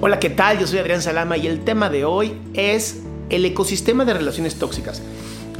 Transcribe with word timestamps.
Hola, 0.00 0.18
¿qué 0.18 0.28
tal? 0.28 0.58
Yo 0.58 0.66
soy 0.66 0.80
Adrián 0.80 1.00
Salama 1.00 1.36
y 1.36 1.46
el 1.46 1.60
tema 1.60 1.88
de 1.88 2.04
hoy 2.04 2.34
es 2.52 3.02
el 3.30 3.44
ecosistema 3.46 4.04
de 4.04 4.12
relaciones 4.12 4.56
tóxicas. 4.56 5.02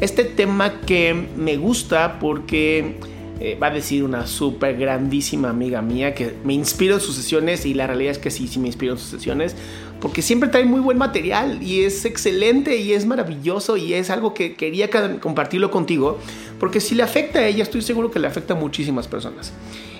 Este 0.00 0.24
tema 0.24 0.80
que 0.80 1.14
me 1.36 1.56
gusta 1.56 2.18
porque 2.18 2.96
eh, 3.40 3.58
va 3.60 3.66
a 3.66 3.70
decir 3.70 4.04
una 4.04 4.26
súper 4.26 4.76
grandísima 4.76 5.50
amiga 5.50 5.82
mía 5.82 6.14
que 6.14 6.34
me 6.44 6.52
inspira 6.52 6.94
en 6.94 7.00
sus 7.00 7.16
sesiones 7.16 7.66
y 7.66 7.74
la 7.74 7.86
realidad 7.86 8.12
es 8.12 8.18
que 8.18 8.30
sí, 8.30 8.46
sí 8.46 8.60
me 8.60 8.68
inspiro 8.68 8.92
en 8.92 8.98
sus 8.98 9.08
sesiones 9.08 9.56
porque 10.00 10.22
siempre 10.22 10.48
trae 10.48 10.64
muy 10.64 10.80
buen 10.80 10.98
material 10.98 11.62
y 11.62 11.82
es 11.82 12.04
excelente 12.04 12.76
y 12.76 12.92
es 12.92 13.06
maravilloso 13.06 13.76
y 13.76 13.94
es 13.94 14.10
algo 14.10 14.34
que 14.34 14.54
quería 14.54 14.88
compartirlo 15.20 15.70
contigo 15.70 16.18
porque 16.60 16.80
si 16.80 16.94
le 16.94 17.02
afecta 17.02 17.40
a 17.40 17.46
ella 17.46 17.62
estoy 17.62 17.82
seguro 17.82 18.10
que 18.10 18.18
le 18.18 18.26
afecta 18.26 18.54
a 18.54 18.56
muchísimas 18.56 19.08
personas. 19.08 19.52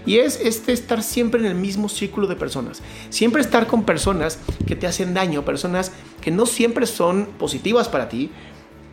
Y 0.07 0.19
es 0.19 0.39
este 0.41 0.73
estar 0.73 1.03
siempre 1.03 1.41
en 1.41 1.47
el 1.47 1.55
mismo 1.55 1.89
círculo 1.89 2.27
de 2.27 2.37
personas. 2.37 2.83
Siempre 3.09 3.41
estar 3.41 3.67
con 3.67 3.85
personas 3.85 4.39
que 4.67 4.77
te 4.77 4.87
hacen 4.87 5.15
daño, 5.15 5.45
personas 5.45 5.93
que 6.21 6.31
no 6.31 6.45
siempre 6.45 6.87
son 6.87 7.27
positivas 7.39 7.89
para 7.89 8.09
ti 8.09 8.31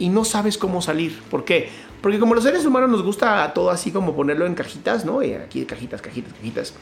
y 0.02 0.10
no 0.10 0.26
sabes 0.26 0.58
cómo 0.58 0.82
salir. 0.82 1.22
¿Por 1.30 1.46
qué? 1.46 1.70
Porque 2.02 2.18
como 2.18 2.34
los 2.34 2.44
seres 2.44 2.66
humanos 2.66 2.90
nos 2.90 3.04
gusta 3.04 3.54
todo 3.54 3.70
así 3.70 3.92
como 3.92 4.16
ponerlo 4.16 4.48
en 4.48 4.56
cajitas, 4.56 5.06
¿no? 5.06 5.22
Y 5.22 5.34
aquí 5.34 5.64
cajitas, 5.66 6.02
cajitas, 6.02 6.34
cajitas. 6.34 6.74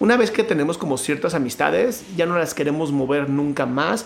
Una 0.00 0.16
vez 0.16 0.32
que 0.32 0.42
tenemos 0.42 0.76
como 0.76 0.98
ciertas 0.98 1.34
amistades, 1.34 2.04
ya 2.16 2.26
no 2.26 2.36
las 2.36 2.54
queremos 2.54 2.90
mover 2.90 3.30
nunca 3.30 3.66
más 3.66 4.04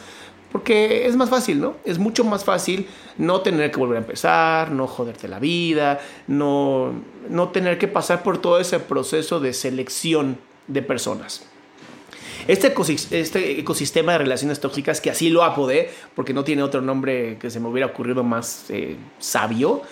porque 0.52 1.06
es 1.06 1.16
más 1.16 1.30
fácil, 1.30 1.60
¿no? 1.60 1.76
Es 1.84 1.98
mucho 1.98 2.22
más 2.22 2.44
fácil 2.44 2.86
no 3.16 3.40
tener 3.40 3.70
que 3.70 3.78
volver 3.78 3.96
a 3.96 4.00
empezar, 4.00 4.70
no 4.72 4.86
joderte 4.86 5.26
la 5.26 5.38
vida, 5.38 6.00
no, 6.26 6.92
no 7.30 7.48
tener 7.48 7.78
que 7.78 7.88
pasar 7.88 8.22
por 8.22 8.38
todo 8.38 8.60
ese 8.60 8.78
proceso 8.78 9.40
de 9.40 9.54
selección 9.54 10.38
de 10.66 10.82
personas. 10.82 11.49
Este, 12.48 12.74
este 13.10 13.60
ecosistema 13.60 14.12
de 14.12 14.18
relaciones 14.18 14.60
tóxicas, 14.60 15.00
que 15.00 15.10
así 15.10 15.30
lo 15.30 15.44
apodé, 15.44 15.90
porque 16.14 16.32
no 16.32 16.44
tiene 16.44 16.62
otro 16.62 16.80
nombre 16.80 17.38
que 17.38 17.50
se 17.50 17.60
me 17.60 17.68
hubiera 17.68 17.86
ocurrido 17.86 18.22
más 18.24 18.66
eh, 18.70 18.96
sabio, 19.18 19.82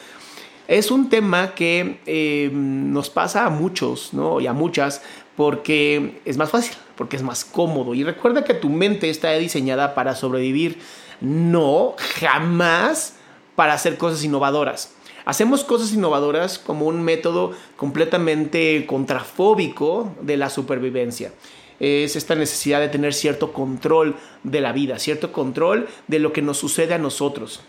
es 0.69 0.91
un 0.91 1.09
tema 1.09 1.55
que 1.55 1.99
eh, 2.05 2.51
nos 2.53 3.09
pasa 3.09 3.47
a 3.47 3.51
muchos, 3.51 4.13
¿no? 4.13 4.39
Y 4.39 4.47
a 4.47 4.53
muchas, 4.53 5.01
porque 5.35 6.21
es 6.27 6.37
más 6.37 6.51
fácil, 6.51 6.77
porque 6.95 7.17
es 7.17 7.23
más 7.23 7.47
cómodo. 7.47 7.95
Y 7.95 8.05
recuerda 8.05 8.45
que 8.45 8.53
tu 8.53 8.69
mente 8.69 9.09
está 9.09 9.33
diseñada 9.33 9.95
para 9.95 10.15
sobrevivir, 10.15 10.79
no 11.23 11.97
jamás 12.21 13.15
para 13.57 13.73
hacer 13.73 13.97
cosas 13.97 14.23
innovadoras. 14.23 14.93
Hacemos 15.25 15.65
cosas 15.65 15.93
innovadoras 15.93 16.59
como 16.59 16.87
un 16.87 17.03
método 17.03 17.53
completamente 17.77 18.85
contrafóbico 18.87 20.15
de 20.21 20.37
la 20.37 20.51
supervivencia. 20.51 21.33
Es 21.81 22.17
esta 22.17 22.35
necesidad 22.35 22.81
de 22.81 22.89
tener 22.89 23.15
cierto 23.15 23.53
control 23.53 24.17
de 24.43 24.61
la 24.61 24.73
vida, 24.73 24.99
cierto 24.99 25.33
control 25.33 25.89
de 26.07 26.19
lo 26.19 26.33
que 26.33 26.43
nos 26.43 26.59
sucede 26.59 26.95
a 26.95 26.99
nosotros. 26.99 27.63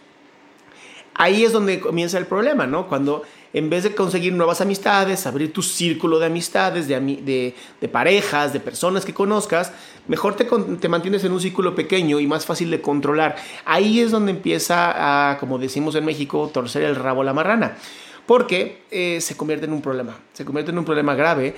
Ahí 1.14 1.44
es 1.44 1.52
donde 1.52 1.80
comienza 1.82 2.18
el 2.18 2.26
problema, 2.26 2.66
¿no? 2.66 2.88
Cuando 2.88 3.24
en 3.52 3.70
vez 3.70 3.84
de 3.84 3.96
conseguir 3.96 4.34
nuevas 4.34 4.62
amistades, 4.62 5.26
abrir 5.26 5.52
tu 5.52 5.62
círculo 5.62 6.20
de 6.20 6.28
amistades, 6.28 6.88
de, 6.88 7.54
parejas, 7.92 8.54
de 8.54 8.60
personas 8.60 9.06
que 9.06 9.14
conozcas, 9.14 9.74
mejor 10.08 10.36
te, 10.36 10.88
mantienes 10.88 11.24
en 11.24 11.32
un 11.32 11.42
círculo 11.42 11.76
pequeño 11.76 12.20
y 12.20 12.28
más 12.28 12.46
fácil 12.46 12.70
de 12.70 12.82
controlar. 12.82 13.36
Ahí 13.66 14.00
es 14.00 14.12
donde 14.12 14.32
empieza 14.32 15.32
a, 15.32 15.38
como 15.40 15.58
decimos 15.58 15.96
en 15.96 16.06
México, 16.06 16.50
torcer 16.54 16.84
el 16.84 16.96
rabo 16.96 17.22
a 17.22 17.26
la 17.26 17.34
marrana. 17.34 17.78
Porque 18.26 18.84
eh, 18.92 19.20
se 19.22 19.36
convierte 19.36 19.66
en 19.66 19.74
un 19.74 19.82
problema, 19.82 20.16
se 20.34 20.46
convierte 20.46 20.72
en 20.72 20.78
un 20.78 20.86
problema 20.86 21.16
grave 21.16 21.56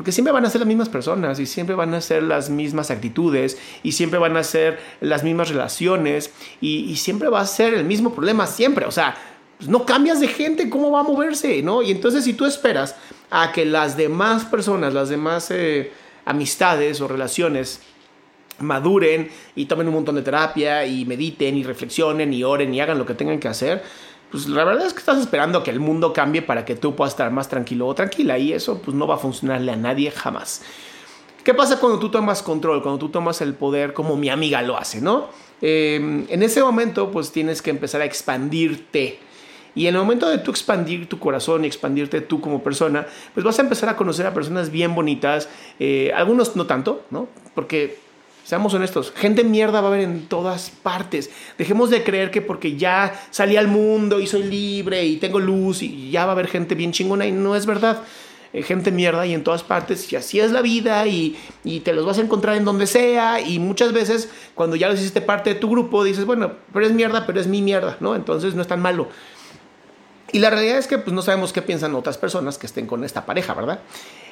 porque 0.00 0.12
siempre 0.12 0.32
van 0.32 0.46
a 0.46 0.48
ser 0.48 0.62
las 0.62 0.66
mismas 0.66 0.88
personas 0.88 1.38
y 1.40 1.44
siempre 1.44 1.74
van 1.74 1.92
a 1.92 2.00
ser 2.00 2.22
las 2.22 2.48
mismas 2.48 2.90
actitudes 2.90 3.58
y 3.82 3.92
siempre 3.92 4.18
van 4.18 4.34
a 4.38 4.42
ser 4.42 4.78
las 5.02 5.22
mismas 5.22 5.50
relaciones 5.50 6.32
y, 6.62 6.96
siempre 6.96 7.28
va 7.28 7.42
a 7.42 7.46
ser 7.46 7.74
el 7.74 7.84
mismo 7.84 8.14
problema, 8.14 8.46
siempre. 8.46 8.86
O 8.86 8.90
sea, 8.92 9.14
pues, 9.58 9.68
no 9.68 9.84
cambias 9.84 10.18
de 10.18 10.28
gente, 10.28 10.70
¿cómo 10.70 10.90
va 10.90 11.00
a 11.00 11.02
moverse? 11.02 11.60
¿no? 11.60 11.82
Y 11.82 11.90
entonces 11.90 12.24
si 12.24 12.32
tú 12.32 12.46
esperas 12.46 12.96
a 13.30 13.52
que 13.52 13.66
las 13.66 13.98
demás 13.98 14.46
personas, 14.46 14.94
las 14.94 15.10
demás 15.10 15.50
eh, 15.50 15.92
amistades 16.24 17.02
o 17.02 17.06
relaciones 17.06 17.82
maduren 18.58 19.28
y 19.54 19.66
tomen 19.66 19.86
un 19.88 19.92
montón 19.92 20.14
de 20.14 20.22
terapia 20.22 20.86
y 20.86 21.04
mediten 21.04 21.58
y 21.58 21.62
reflexionen 21.62 22.32
y 22.32 22.42
oren 22.42 22.72
y 22.72 22.80
hagan 22.80 22.96
lo 22.96 23.04
que 23.04 23.12
tengan 23.12 23.38
que 23.38 23.48
hacer, 23.48 23.82
pues 24.30 24.48
la 24.48 24.64
verdad 24.64 24.86
es 24.86 24.92
que 24.92 25.00
estás 25.00 25.18
esperando 25.18 25.62
que 25.62 25.70
el 25.70 25.80
mundo 25.80 26.12
cambie 26.12 26.42
para 26.42 26.64
que 26.64 26.76
tú 26.76 26.94
puedas 26.94 27.12
estar 27.12 27.30
más 27.30 27.48
tranquilo 27.48 27.86
o 27.86 27.94
tranquila 27.94 28.38
y 28.38 28.52
eso 28.52 28.80
pues 28.82 28.96
no 28.96 29.06
va 29.06 29.16
a 29.16 29.18
funcionarle 29.18 29.72
a 29.72 29.76
nadie 29.76 30.10
jamás. 30.10 30.62
¿Qué 31.44 31.54
pasa 31.54 31.80
cuando 31.80 31.98
tú 31.98 32.10
tomas 32.10 32.42
control, 32.42 32.82
cuando 32.82 32.98
tú 32.98 33.08
tomas 33.08 33.40
el 33.40 33.54
poder 33.54 33.92
como 33.92 34.16
mi 34.16 34.28
amiga 34.28 34.62
lo 34.62 34.76
hace, 34.76 35.00
no? 35.00 35.28
Eh, 35.62 36.26
en 36.28 36.42
ese 36.42 36.62
momento 36.62 37.10
pues 37.10 37.32
tienes 37.32 37.62
que 37.62 37.70
empezar 37.70 38.00
a 38.00 38.04
expandirte 38.04 39.18
y 39.74 39.86
en 39.86 39.94
el 39.94 40.00
momento 40.00 40.28
de 40.28 40.38
tú 40.38 40.50
expandir 40.50 41.08
tu 41.08 41.18
corazón 41.18 41.64
y 41.64 41.66
expandirte 41.66 42.20
tú 42.20 42.40
como 42.40 42.62
persona, 42.62 43.06
pues 43.34 43.44
vas 43.44 43.58
a 43.58 43.62
empezar 43.62 43.88
a 43.88 43.96
conocer 43.96 44.26
a 44.26 44.34
personas 44.34 44.70
bien 44.70 44.94
bonitas, 44.94 45.48
eh, 45.78 46.12
algunos 46.14 46.56
no 46.56 46.66
tanto, 46.66 47.04
¿no? 47.10 47.28
Porque, 47.54 47.98
seamos 48.50 48.74
honestos, 48.74 49.12
gente 49.14 49.44
mierda 49.44 49.80
va 49.80 49.86
a 49.86 49.92
haber 49.92 50.00
en 50.00 50.26
todas 50.26 50.70
partes. 50.70 51.30
Dejemos 51.56 51.88
de 51.88 52.02
creer 52.02 52.32
que 52.32 52.42
porque 52.42 52.76
ya 52.76 53.14
salí 53.30 53.56
al 53.56 53.68
mundo 53.68 54.18
y 54.18 54.26
soy 54.26 54.42
libre 54.42 55.04
y 55.04 55.18
tengo 55.18 55.38
luz 55.38 55.84
y 55.84 56.10
ya 56.10 56.24
va 56.24 56.32
a 56.32 56.34
haber 56.34 56.48
gente 56.48 56.74
bien 56.74 56.90
chingona 56.90 57.26
y 57.26 57.30
no 57.30 57.54
es 57.54 57.64
verdad. 57.64 58.02
Eh, 58.52 58.64
gente 58.64 58.90
mierda 58.90 59.24
y 59.24 59.34
en 59.34 59.44
todas 59.44 59.62
partes 59.62 60.12
y 60.12 60.16
así 60.16 60.40
es 60.40 60.50
la 60.50 60.62
vida 60.62 61.06
y, 61.06 61.38
y, 61.62 61.78
te 61.78 61.92
los 61.92 62.04
vas 62.04 62.18
a 62.18 62.22
encontrar 62.22 62.56
en 62.56 62.64
donde 62.64 62.88
sea 62.88 63.40
y 63.40 63.60
muchas 63.60 63.92
veces 63.92 64.28
cuando 64.56 64.74
ya 64.74 64.88
los 64.88 64.98
hiciste 64.98 65.20
parte 65.20 65.54
de 65.54 65.60
tu 65.60 65.70
grupo 65.70 66.02
dices, 66.02 66.24
bueno, 66.24 66.54
pero 66.72 66.84
es 66.84 66.90
mierda, 66.90 67.26
pero 67.26 67.38
es 67.38 67.46
mi 67.46 67.62
mierda, 67.62 67.98
¿no? 68.00 68.16
Entonces 68.16 68.56
no 68.56 68.62
es 68.62 68.66
tan 68.66 68.82
malo. 68.82 69.06
Y 70.32 70.40
la 70.40 70.50
realidad 70.50 70.78
es 70.78 70.88
que 70.88 70.98
pues, 70.98 71.14
no 71.14 71.22
sabemos 71.22 71.52
qué 71.52 71.62
piensan 71.62 71.94
otras 71.94 72.18
personas 72.18 72.58
que 72.58 72.66
estén 72.66 72.88
con 72.88 73.04
esta 73.04 73.26
pareja, 73.26 73.54
¿verdad? 73.54 73.78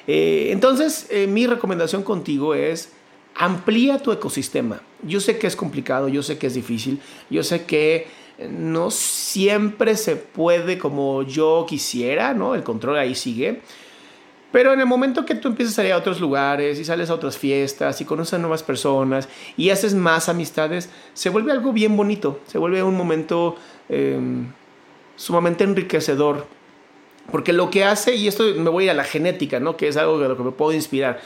Eh, 0.09 0.49
entonces, 0.51 1.07
eh, 1.11 1.29
mi 1.29 1.47
recomendación 1.47 2.03
contigo 2.03 2.57
es 2.57 2.91
amplía 3.39 3.99
tu 3.99 4.13
ecosistema. 4.13 4.83
Yo 5.03 5.21
sé 5.21 5.39
que 5.39 5.47
es 5.47 5.57
complicado, 5.57 6.09
yo 6.09 6.23
sé 6.23 6.39
que 6.39 6.49
es 6.49 6.55
difícil, 6.55 7.01
yo 7.31 7.43
sé 7.43 7.65
que 7.65 8.09
no 8.51 8.91
siempre 8.91 9.97
se 9.97 10.17
puede 10.17 10.79
como 10.79 11.23
yo 11.23 11.65
quisiera, 11.69 12.35
¿no? 12.35 12.55
El 12.55 12.63
control 12.63 12.99
ahí 12.99 13.15
sigue. 13.15 13.63
Pero 14.51 14.73
en 14.73 14.81
el 14.81 14.87
momento 14.87 15.27
que 15.27 15.35
tú 15.35 15.49
empiezas 15.49 15.75
a 15.75 15.77
salir 15.77 15.93
a 15.93 15.99
otros 15.99 16.21
lugares 16.21 16.79
y 16.79 16.85
sales 16.85 17.11
a 17.11 17.15
otras 17.15 17.37
fiestas 17.37 18.01
y 18.01 18.05
conoces 18.05 18.35
a 18.35 18.39
nuevas 18.39 18.63
personas 18.63 19.29
y 19.57 19.71
haces 19.71 19.95
más 19.95 20.29
amistades, 20.29 20.89
se 21.13 21.29
vuelve 21.31 21.53
algo 21.53 21.73
bien 21.73 21.97
bonito, 21.97 22.41
se 22.47 22.59
vuelve 22.59 22.83
un 22.83 22.97
momento 22.97 23.57
em, 23.89 24.47
sumamente 25.17 25.65
enriquecedor. 25.65 26.47
Porque 27.31 27.53
lo 27.53 27.69
que 27.69 27.85
hace, 27.85 28.15
y 28.15 28.27
esto 28.27 28.45
me 28.57 28.71
voy 28.71 28.85
ir 28.85 28.91
a 28.91 28.95
la 28.95 29.05
genética, 29.05 29.61
¿no? 29.61 29.77
que 29.77 29.89
es 29.89 29.99
algo 29.99 30.19
de 30.19 30.29
lo 30.29 30.37
que 30.37 30.43
me 30.43 30.51
puedo 30.51 30.73
inspirar. 30.73 31.21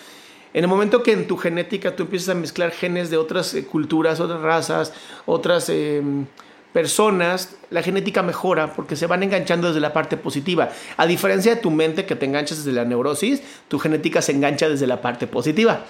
En 0.54 0.64
el 0.64 0.68
momento 0.68 1.02
que 1.02 1.12
en 1.12 1.26
tu 1.26 1.36
genética 1.36 1.96
tú 1.96 2.02
empiezas 2.02 2.30
a 2.30 2.34
mezclar 2.34 2.72
genes 2.72 3.08
de 3.10 3.16
otras 3.16 3.54
eh, 3.54 3.64
culturas, 3.64 4.20
otras 4.20 4.42
razas, 4.42 4.92
otras 5.24 5.68
em, 5.70 6.26
personas, 6.72 7.56
la 7.70 7.82
genética 7.82 8.22
mejora 8.22 8.74
porque 8.74 8.96
se 8.96 9.06
van 9.06 9.22
enganchando 9.22 9.68
desde 9.68 9.80
la 9.80 9.92
parte 9.92 10.16
positiva. 10.16 10.70
A 10.96 11.06
diferencia 11.06 11.54
de 11.54 11.60
tu 11.60 11.70
mente 11.70 12.04
que 12.04 12.16
te 12.16 12.26
enganchas 12.26 12.58
desde 12.58 12.72
la 12.72 12.84
neurosis, 12.84 13.42
tu 13.68 13.78
genética 13.78 14.20
se 14.20 14.32
engancha 14.32 14.68
desde 14.68 14.86
la 14.86 15.00
parte 15.00 15.26
positiva. 15.26 15.84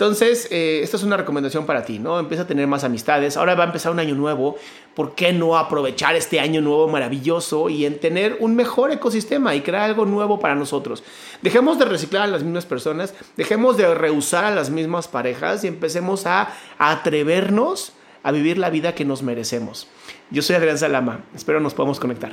Entonces, 0.00 0.48
eh, 0.50 0.80
esta 0.82 0.96
es 0.96 1.02
una 1.02 1.18
recomendación 1.18 1.66
para 1.66 1.84
ti, 1.84 1.98
¿no? 1.98 2.18
Empieza 2.18 2.44
a 2.44 2.46
tener 2.46 2.66
más 2.66 2.84
amistades. 2.84 3.36
Ahora 3.36 3.54
va 3.54 3.64
a 3.64 3.66
empezar 3.66 3.92
un 3.92 3.98
año 3.98 4.14
nuevo. 4.14 4.56
¿Por 4.94 5.14
qué 5.14 5.30
no 5.34 5.58
aprovechar 5.58 6.16
este 6.16 6.40
año 6.40 6.62
nuevo 6.62 6.88
maravilloso 6.88 7.68
y 7.68 7.84
en 7.84 8.00
tener 8.00 8.38
un 8.40 8.56
mejor 8.56 8.92
ecosistema 8.92 9.54
y 9.54 9.60
crear 9.60 9.82
algo 9.82 10.06
nuevo 10.06 10.40
para 10.40 10.54
nosotros? 10.54 11.04
Dejemos 11.42 11.78
de 11.78 11.84
reciclar 11.84 12.22
a 12.22 12.28
las 12.28 12.42
mismas 12.42 12.64
personas, 12.64 13.12
dejemos 13.36 13.76
de 13.76 13.94
rehusar 13.94 14.46
a 14.46 14.54
las 14.54 14.70
mismas 14.70 15.06
parejas 15.06 15.64
y 15.64 15.66
empecemos 15.66 16.24
a 16.24 16.48
atrevernos 16.78 17.92
a 18.22 18.32
vivir 18.32 18.56
la 18.56 18.70
vida 18.70 18.94
que 18.94 19.04
nos 19.04 19.22
merecemos. 19.22 19.86
Yo 20.30 20.40
soy 20.40 20.56
Adrián 20.56 20.78
Salama, 20.78 21.26
espero 21.34 21.60
nos 21.60 21.74
podamos 21.74 22.00
conectar. 22.00 22.32